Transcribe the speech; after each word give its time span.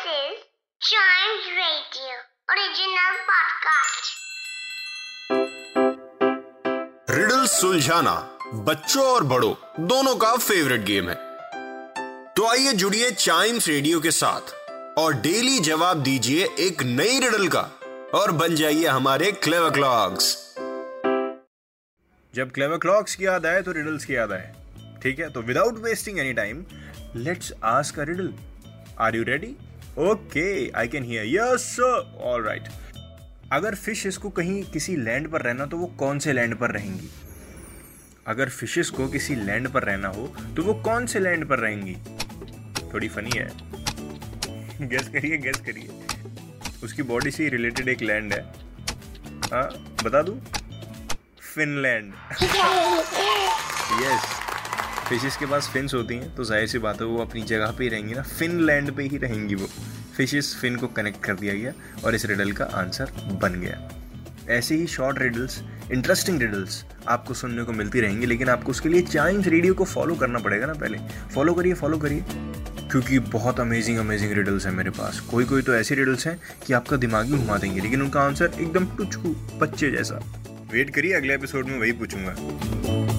Chimes 0.00 1.46
Radio, 1.54 2.12
original 2.52 3.16
podcast. 3.30 4.06
Riddle 7.10 7.44
सुलझाना 7.46 8.14
बच्चों 8.68 9.04
और 9.06 9.24
बड़ों, 9.24 9.52
दोनों 9.88 10.14
का 10.16 10.34
फेवरेट 10.36 10.84
गेम 10.84 11.08
है। 11.08 11.16
तो 12.36 12.46
आइए 12.50 12.72
जुड़िए 12.72 13.10
चाइम्स 13.10 13.68
रेडियो 13.68 14.00
के 14.00 14.10
साथ, 14.10 14.54
और 14.98 15.14
डेली 15.20 15.58
जवाब 15.68 16.02
दीजिए 16.02 16.48
एक 16.66 16.82
नई 16.82 17.18
रिडल 17.20 17.48
का, 17.56 17.68
और 18.14 18.32
बन 18.32 18.54
जाइए 18.56 18.86
हमारे 18.86 19.32
क्लेवर 19.44 19.70
क्लॉक्स 19.70 20.36
जब 22.34 22.52
क्लेवर 22.52 22.78
क्लॉक्स 22.78 23.14
की 23.14 23.26
याद 23.26 23.46
आए 23.46 23.62
तो 23.62 23.72
रिडल्स 23.72 24.04
की 24.04 24.16
याद 24.16 24.32
आए। 24.32 24.52
ठीक 25.02 25.18
है 25.18 25.30
तो 25.32 25.42
without 25.42 25.78
wasting 25.84 26.18
any 26.18 26.32
time 26.34 26.64
let's 27.16 27.52
ask 27.78 27.98
a 27.98 28.04
riddle 28.12 28.32
are 29.00 29.16
you 29.16 29.24
ready 29.24 29.56
okay 30.00 30.50
I 30.70 30.88
can 30.88 31.04
hear 31.04 31.24
yes 31.26 31.76
all 31.80 32.42
right 32.44 32.68
अगर 33.52 33.74
फिशेस 33.74 34.16
को 34.16 34.30
कहीं 34.30 34.62
किसी 34.72 34.96
लैंड 34.96 35.28
पर 35.30 35.42
रहना 35.42 35.66
तो 35.66 35.76
वो 35.76 35.86
कौन 35.98 36.18
से 36.18 36.32
लैंड 36.32 36.54
पर 36.58 36.70
रहेंगी? 36.70 37.08
अगर 38.26 38.48
फिशेस 38.48 38.90
को 38.90 39.06
किसी 39.08 39.34
लैंड 39.36 39.68
पर 39.72 39.82
रहना 39.84 40.08
हो 40.08 40.26
तो 40.56 40.62
वो 40.62 40.74
कौन 40.82 41.06
से 41.06 41.20
लैंड 41.20 41.48
पर 41.48 41.58
रहेंगी? 41.58 41.96
थोड़ी 42.92 43.08
फनी 43.08 43.30
है। 43.34 43.48
गेस 44.88 45.08
करिए 45.08 45.36
गेस 45.38 45.60
करिए। 45.66 45.88
उसकी 46.84 47.02
बॉडी 47.02 47.30
से 47.30 47.48
रिलेटेड 47.48 47.88
एक 47.88 48.02
लैंड 48.02 48.32
है। 48.32 48.40
हाँ 49.52 49.68
बता 50.04 50.22
दूँ? 50.22 50.40
फिनलैंड 51.54 52.12
यस 54.02 54.38
फिशेस 55.08 55.36
के 55.36 55.46
पास 55.46 55.68
फिन्स 55.72 55.94
होती 55.94 56.14
हैं 56.14 56.34
तो 56.34 56.44
ज़ाहिर 56.44 56.66
सी 56.68 56.78
बात 56.78 57.00
है 57.00 57.06
वो 57.06 57.18
अपनी 57.22 57.42
जगह 57.44 57.70
पे 57.78 57.84
ही 57.84 57.90
रहेंगी 57.90 58.14
ना। 58.14 58.22
फिनलैंड 58.22 58.96
पे 58.96 59.02
ही 59.02 59.16
रहेंगी 59.18 59.54
वो। 59.54 59.68
फिशेस 60.20 60.56
फिन 60.60 60.76
को 60.76 60.86
कनेक्ट 60.86 61.22
कर 61.24 61.34
दिया 61.34 61.54
गया 61.54 61.72
और 62.04 62.14
इस 62.14 62.24
रिडल 62.26 62.50
का 62.52 62.64
आंसर 62.74 63.10
बन 63.42 63.60
गया। 63.60 63.76
ऐसे 64.48 64.74
ही 64.74 64.86
शॉर्ट 64.86 65.18
रिडल्स 65.18 65.58
इंटरेस्टिंग 65.92 66.40
रिडल्स 66.40 66.84
आपको 67.08 67.34
सुनने 67.34 67.62
को 67.62 67.72
मिलती 67.72 68.00
रहेंगी, 68.00 68.26
लेकिन 68.26 68.48
आपको 68.48 68.70
उसके 68.70 68.88
लिए 68.88 69.02
चाइम्स 69.02 69.46
रेडियो 69.46 69.74
को 69.74 69.84
फॉलो 69.84 70.14
करना 70.14 70.38
पड़ेगा 70.38 70.66
ना 70.66 70.72
पहले। 70.72 70.98
फॉलो 71.34 71.54
करिए 71.54 71.74
फॉलो 71.74 71.98
करिए, 71.98 72.24
क्योंकि 72.90 73.18
बहुत 73.18 73.60
अमेजिंग 73.60 73.98
अमेजिंग 73.98 74.32
रिडल्स 74.32 74.66
हैं 74.66 74.72
मेरे 74.72 74.90
पास। 74.90 75.20
कोई 75.20 75.44
कोई 75.44 75.62
तो 75.62 75.74
ऐसी 75.74 75.94
रिडल्स 75.94 76.26
हैं 76.26 76.38
कि 76.66 76.72
आपका 76.72 76.96
दिमाग 76.96 77.26
ही 77.26 77.38
घुमा 77.38 77.58
देंगे, 77.58 77.80
लेकिन 77.80 78.02
उनका 78.02 78.20
आंसर 78.20 78.50
एकदम 78.60 78.86
टुचकू 78.96 79.34
बच्चे 79.58 79.90
जैसा। 79.90 80.20
वेट 80.72 80.94
करिए, 80.94 81.12
अगले 81.12 81.34
एपिसोड 81.34 81.66
में 81.66 81.78
वही 81.78 81.92
पूछूँगा। 81.92 83.09